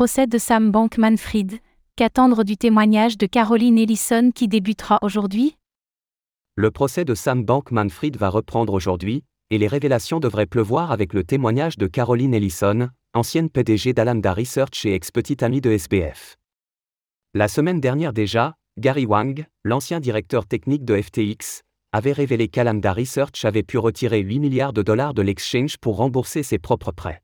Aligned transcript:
procès 0.00 0.26
de 0.26 0.38
Sam 0.38 0.70
Bankman-Fried, 0.70 1.58
qu'attendre 1.94 2.42
du 2.42 2.56
témoignage 2.56 3.18
de 3.18 3.26
Caroline 3.26 3.76
Ellison 3.76 4.30
qui 4.34 4.48
débutera 4.48 4.98
aujourd'hui? 5.02 5.58
Le 6.56 6.70
procès 6.70 7.04
de 7.04 7.14
Sam 7.14 7.44
Bankman-Fried 7.44 8.16
va 8.16 8.30
reprendre 8.30 8.72
aujourd'hui, 8.72 9.24
et 9.50 9.58
les 9.58 9.66
révélations 9.66 10.18
devraient 10.18 10.46
pleuvoir 10.46 10.90
avec 10.90 11.12
le 11.12 11.22
témoignage 11.22 11.76
de 11.76 11.86
Caroline 11.86 12.32
Ellison, 12.32 12.88
ancienne 13.12 13.50
PDG 13.50 13.92
d'Alamda 13.92 14.32
Research 14.32 14.86
et 14.86 14.94
ex-petite 14.94 15.42
amie 15.42 15.60
de 15.60 15.70
SBF. 15.70 16.38
La 17.34 17.46
semaine 17.46 17.82
dernière 17.82 18.14
déjà, 18.14 18.54
Gary 18.78 19.04
Wang, 19.04 19.44
l'ancien 19.64 20.00
directeur 20.00 20.46
technique 20.46 20.86
de 20.86 20.98
FTX, 20.98 21.60
avait 21.92 22.12
révélé 22.12 22.48
qu'Alamda 22.48 22.94
Research 22.94 23.44
avait 23.44 23.64
pu 23.64 23.76
retirer 23.76 24.20
8 24.20 24.38
milliards 24.38 24.72
de 24.72 24.80
dollars 24.80 25.12
de 25.12 25.20
l'exchange 25.20 25.76
pour 25.76 25.96
rembourser 25.96 26.42
ses 26.42 26.58
propres 26.58 26.92
prêts. 26.92 27.20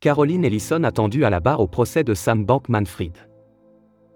Caroline 0.00 0.46
Ellison 0.46 0.82
attendue 0.84 1.26
à 1.26 1.30
la 1.30 1.40
barre 1.40 1.60
au 1.60 1.66
procès 1.66 2.04
de 2.04 2.14
Sam 2.14 2.46
Bankman-Fried. 2.46 3.18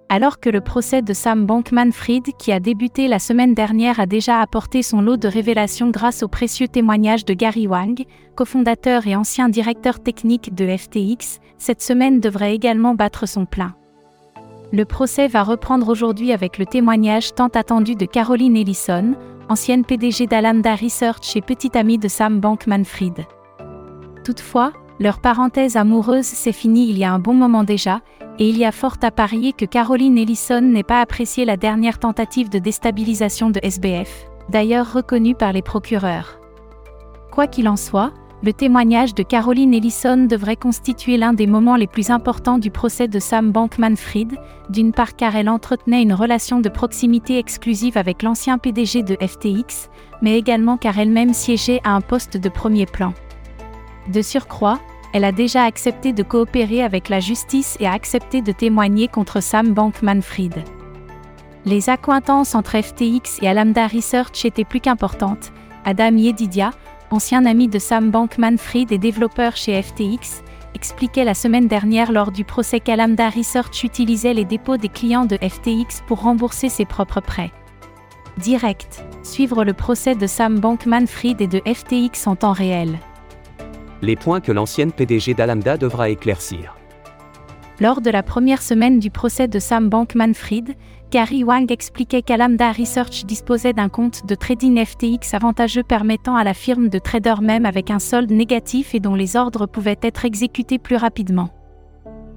Alors 0.08 0.40
que 0.40 0.48
le 0.48 0.62
procès 0.62 1.02
de 1.02 1.12
Sam 1.12 1.44
Bankman-Fried 1.44 2.32
qui 2.38 2.52
a 2.52 2.60
débuté 2.60 3.06
la 3.06 3.18
semaine 3.18 3.52
dernière 3.52 4.00
a 4.00 4.06
déjà 4.06 4.40
apporté 4.40 4.82
son 4.82 5.02
lot 5.02 5.18
de 5.18 5.28
révélations 5.28 5.90
grâce 5.90 6.22
au 6.22 6.28
précieux 6.28 6.68
témoignage 6.68 7.26
de 7.26 7.34
Gary 7.34 7.66
Wang, 7.66 8.02
cofondateur 8.34 9.06
et 9.06 9.14
ancien 9.14 9.50
directeur 9.50 10.02
technique 10.02 10.54
de 10.54 10.74
FTX, 10.74 11.40
cette 11.58 11.82
semaine 11.82 12.18
devrait 12.18 12.54
également 12.54 12.94
battre 12.94 13.28
son 13.28 13.44
plein. 13.44 13.74
Le 14.72 14.86
procès 14.86 15.28
va 15.28 15.42
reprendre 15.42 15.90
aujourd'hui 15.90 16.32
avec 16.32 16.56
le 16.56 16.64
témoignage 16.64 17.34
tant 17.34 17.48
attendu 17.48 17.94
de 17.94 18.06
Caroline 18.06 18.56
Ellison, 18.56 19.16
ancienne 19.50 19.84
PDG 19.84 20.28
d'Alamda 20.28 20.76
Research 20.76 21.36
et 21.36 21.42
petite 21.42 21.76
amie 21.76 21.98
de 21.98 22.08
Sam 22.08 22.40
Bankman-Fried. 22.40 23.26
Toutefois, 24.24 24.72
leur 25.00 25.20
parenthèse 25.20 25.76
amoureuse 25.76 26.24
s'est 26.24 26.52
finie 26.52 26.88
il 26.88 26.98
y 26.98 27.04
a 27.04 27.12
un 27.12 27.18
bon 27.18 27.34
moment 27.34 27.64
déjà, 27.64 28.00
et 28.38 28.48
il 28.48 28.58
y 28.58 28.64
a 28.64 28.72
fort 28.72 28.96
à 29.02 29.10
parier 29.10 29.52
que 29.52 29.64
Caroline 29.64 30.18
Ellison 30.18 30.60
n'ait 30.60 30.82
pas 30.82 31.00
apprécié 31.00 31.44
la 31.44 31.56
dernière 31.56 31.98
tentative 31.98 32.48
de 32.48 32.58
déstabilisation 32.58 33.50
de 33.50 33.60
SBF, 33.62 34.26
d'ailleurs 34.48 34.92
reconnue 34.92 35.34
par 35.34 35.52
les 35.52 35.62
procureurs. 35.62 36.38
Quoi 37.30 37.46
qu'il 37.46 37.68
en 37.68 37.76
soit, 37.76 38.12
le 38.44 38.52
témoignage 38.52 39.14
de 39.14 39.22
Caroline 39.22 39.72
Ellison 39.72 40.26
devrait 40.26 40.56
constituer 40.56 41.16
l'un 41.16 41.32
des 41.32 41.46
moments 41.46 41.76
les 41.76 41.86
plus 41.86 42.10
importants 42.10 42.58
du 42.58 42.70
procès 42.70 43.08
de 43.08 43.18
Sam 43.18 43.50
Bankman-Fried, 43.52 44.38
d'une 44.68 44.92
part 44.92 45.16
car 45.16 45.34
elle 45.34 45.48
entretenait 45.48 46.02
une 46.02 46.12
relation 46.12 46.60
de 46.60 46.68
proximité 46.68 47.38
exclusive 47.38 47.96
avec 47.96 48.22
l'ancien 48.22 48.58
PDG 48.58 49.02
de 49.02 49.16
FTX, 49.16 49.88
mais 50.20 50.38
également 50.38 50.76
car 50.76 50.98
elle-même 50.98 51.32
siégeait 51.32 51.80
à 51.84 51.94
un 51.94 52.02
poste 52.02 52.36
de 52.36 52.48
premier 52.50 52.84
plan. 52.84 53.14
De 54.08 54.20
surcroît, 54.22 54.80
elle 55.14 55.24
a 55.24 55.32
déjà 55.32 55.62
accepté 55.62 56.12
de 56.12 56.22
coopérer 56.22 56.82
avec 56.82 57.08
la 57.08 57.20
justice 57.20 57.76
et 57.80 57.86
a 57.86 57.92
accepté 57.92 58.42
de 58.42 58.52
témoigner 58.52 59.08
contre 59.08 59.40
Sam 59.40 59.72
Bankman-Fried. 59.72 60.64
Les 61.64 61.88
accointances 61.88 62.54
entre 62.54 62.82
FTX 62.82 63.38
et 63.40 63.48
Alamda 63.48 63.86
Research 63.86 64.44
étaient 64.44 64.64
plus 64.64 64.80
qu'importantes. 64.80 65.52
Adam 65.84 66.16
Yedidia, 66.16 66.72
ancien 67.10 67.46
ami 67.46 67.68
de 67.68 67.78
Sam 67.78 68.10
Bankman-Fried 68.10 68.92
et 68.92 68.98
développeur 68.98 69.56
chez 69.56 69.80
FTX, 69.80 70.42
expliquait 70.74 71.24
la 71.24 71.34
semaine 71.34 71.68
dernière 71.68 72.12
lors 72.12 72.32
du 72.32 72.44
procès 72.44 72.80
qu'Alamda 72.80 73.30
Research 73.30 73.84
utilisait 73.84 74.34
les 74.34 74.44
dépôts 74.44 74.76
des 74.76 74.88
clients 74.88 75.24
de 75.24 75.36
FTX 75.36 76.02
pour 76.06 76.22
rembourser 76.22 76.68
ses 76.68 76.84
propres 76.84 77.20
prêts. 77.20 77.52
Direct, 78.38 79.04
suivre 79.22 79.64
le 79.64 79.72
procès 79.72 80.16
de 80.16 80.26
Sam 80.26 80.58
Bankman-Fried 80.58 81.40
et 81.40 81.46
de 81.46 81.62
FTX 81.64 82.26
en 82.26 82.34
temps 82.34 82.52
réel 82.52 82.98
les 84.04 84.16
points 84.16 84.40
que 84.40 84.52
l'ancienne 84.52 84.92
PDG 84.92 85.34
d'Alamda 85.34 85.76
devra 85.76 86.08
éclaircir. 86.08 86.76
Lors 87.80 88.00
de 88.00 88.10
la 88.10 88.22
première 88.22 88.62
semaine 88.62 89.00
du 89.00 89.10
procès 89.10 89.48
de 89.48 89.58
Sam 89.58 89.88
Bankman-Fried, 89.88 90.76
Gary 91.10 91.42
Wang 91.42 91.70
expliquait 91.72 92.22
qu'Alamda 92.22 92.70
Research 92.70 93.24
disposait 93.24 93.72
d'un 93.72 93.88
compte 93.88 94.26
de 94.26 94.34
trading 94.34 94.84
FTX 94.84 95.34
avantageux 95.34 95.82
permettant 95.82 96.36
à 96.36 96.44
la 96.44 96.54
firme 96.54 96.88
de 96.88 96.98
traders 96.98 97.42
même 97.42 97.66
avec 97.66 97.90
un 97.90 97.98
solde 97.98 98.30
négatif 98.30 98.94
et 98.94 99.00
dont 99.00 99.14
les 99.14 99.36
ordres 99.36 99.66
pouvaient 99.66 99.98
être 100.02 100.24
exécutés 100.24 100.78
plus 100.78 100.96
rapidement. 100.96 101.50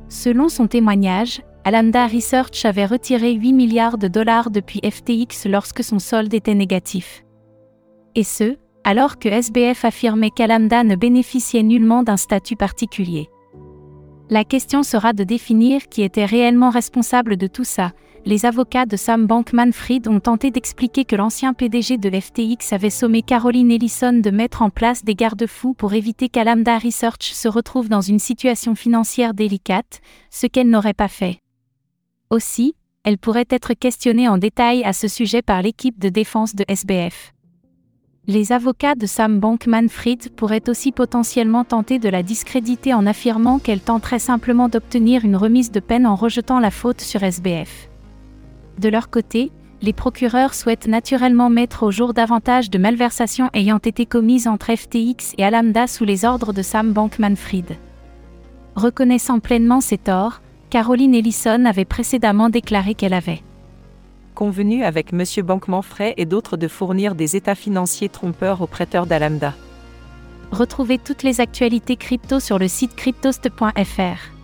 Selon 0.10 0.50
son 0.50 0.68
témoignage, 0.68 1.42
Alamda 1.66 2.08
Research 2.08 2.66
avait 2.66 2.86
retiré 2.86 3.34
8 3.34 3.54
milliards 3.54 3.98
de 3.98 4.08
dollars 4.08 4.50
depuis 4.50 4.80
FTX 4.80 5.48
lorsque 5.48 5.84
son 5.84 6.00
solde 6.00 6.34
était 6.34 6.56
négatif. 6.56 7.26
Et 8.16 8.24
ce, 8.24 8.58
alors 8.88 9.20
que 9.20 9.28
SBF 9.28 9.84
affirmait 9.84 10.32
qu'Alamda 10.32 10.86
ne 10.86 10.96
bénéficiait 10.96 11.62
nullement 11.62 12.04
d'un 12.04 12.16
statut 12.16 12.56
particulier. 12.56 13.30
La 14.30 14.46
question 14.46 14.82
sera 14.82 15.12
de 15.12 15.26
définir 15.26 15.90
qui 15.90 16.04
était 16.04 16.24
réellement 16.24 16.70
responsable 16.70 17.36
de 17.36 17.48
tout 17.48 17.66
ça. 17.66 17.92
Les 18.24 18.46
avocats 18.46 18.86
de 18.86 18.96
Sam 18.96 19.26
Bankman-Fried 19.26 20.08
ont 20.08 20.22
tenté 20.22 20.52
d'expliquer 20.52 21.04
que 21.04 21.18
l'ancien 21.18 21.54
PDG 21.54 21.98
de 21.98 22.10
FTX 22.10 22.72
avait 22.72 22.90
sommé 22.90 23.24
Caroline 23.24 23.72
Ellison 23.72 24.14
de 24.14 24.30
mettre 24.30 24.62
en 24.62 24.70
place 24.70 25.04
des 25.04 25.16
garde-fous 25.16 25.74
pour 25.74 25.94
éviter 25.94 26.30
qu'Alamda 26.30 26.78
Research 26.78 27.34
se 27.34 27.50
retrouve 27.50 27.90
dans 27.90 28.00
une 28.00 28.20
situation 28.20 28.74
financière 28.74 29.34
délicate, 29.34 30.00
ce 30.32 30.48
qu'elle 30.48 30.70
n'aurait 30.70 30.94
pas 30.94 31.10
fait. 31.10 31.40
Aussi, 32.30 32.74
elle 33.04 33.18
pourrait 33.18 33.48
être 33.50 33.74
questionnée 33.74 34.30
en 34.30 34.38
détail 34.38 34.86
à 34.86 34.94
ce 34.94 35.10
sujet 35.10 35.42
par 35.42 35.62
l'équipe 35.62 36.00
de 36.00 36.08
défense 36.08 36.56
de 36.56 36.64
SBF. 36.70 37.34
Les 38.30 38.52
avocats 38.52 38.96
de 38.96 39.06
Sam 39.06 39.40
Bankman-Fried 39.40 40.36
pourraient 40.36 40.68
aussi 40.68 40.92
potentiellement 40.92 41.64
tenter 41.64 41.98
de 41.98 42.10
la 42.10 42.24
discréditer 42.24 42.94
en 42.94 43.06
affirmant 43.06 43.58
qu'elle 43.58 43.80
tenterait 43.80 44.20
simplement 44.20 44.68
d'obtenir 44.68 45.24
une 45.24 45.38
remise 45.38 45.72
de 45.72 45.80
peine 45.80 46.06
en 46.06 46.16
rejetant 46.16 46.60
la 46.60 46.70
faute 46.70 47.00
sur 47.00 47.24
SBF. 47.24 47.88
De 48.80 48.90
leur 48.90 49.10
côté, 49.10 49.50
les 49.82 49.94
procureurs 49.94 50.56
souhaitent 50.56 50.88
naturellement 50.88 51.50
mettre 51.50 51.84
au 51.84 51.92
jour 51.92 52.14
davantage 52.14 52.70
de 52.70 52.78
malversations 52.78 53.50
ayant 53.54 53.78
été 53.78 54.06
commises 54.06 54.48
entre 54.48 54.76
FTX 54.76 55.34
et 55.38 55.46
Alamda 55.46 55.88
sous 55.88 56.04
les 56.04 56.26
ordres 56.26 56.52
de 56.52 56.62
Sam 56.62 56.92
Bankman-Fried. 56.92 57.78
Reconnaissant 58.76 59.40
pleinement 59.40 59.80
ses 59.80 59.98
torts, 59.98 60.42
Caroline 60.70 61.16
Ellison 61.16 61.64
avait 61.64 61.86
précédemment 61.86 62.50
déclaré 62.50 62.94
qu'elle 62.94 63.14
avait 63.14 63.42
convenu 64.38 64.84
avec 64.84 65.14
M. 65.14 65.24
Bankman-Fray 65.44 66.14
et 66.16 66.26
d'autres 66.26 66.58
de 66.58 66.68
fournir 66.68 67.16
des 67.16 67.36
états 67.36 67.56
financiers 67.56 68.08
trompeurs 68.08 68.62
aux 68.62 68.68
prêteurs 68.68 69.08
d'Alamda. 69.08 69.56
Retrouvez 70.52 71.00
toutes 71.00 71.24
les 71.24 71.42
actualités 71.42 71.96
crypto 71.96 72.40
sur 72.40 72.60
le 72.60 72.68
site 72.68 72.96
cryptost.fr. 72.96 74.38